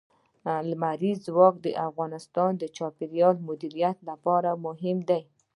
[0.69, 5.21] لمریز ځواک د افغانستان د چاپیریال د مدیریت لپاره مهم دي.